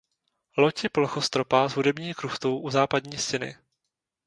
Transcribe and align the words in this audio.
Loď 0.57 0.83
je 0.83 0.89
plochostropá 0.89 1.69
s 1.69 1.73
hudební 1.75 2.13
kruchtou 2.13 2.59
u 2.59 2.69
západní 2.69 3.17
stěny. 3.17 3.55